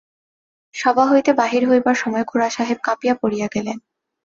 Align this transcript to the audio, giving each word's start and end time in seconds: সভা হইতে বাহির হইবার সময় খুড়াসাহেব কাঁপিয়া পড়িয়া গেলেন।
সভা 0.75 1.05
হইতে 1.07 1.31
বাহির 1.33 1.63
হইবার 1.69 1.95
সময় 1.95 2.23
খুড়াসাহেব 2.23 2.77
কাঁপিয়া 2.83 3.15
পড়িয়া 3.21 3.47
গেলেন। 3.55 3.77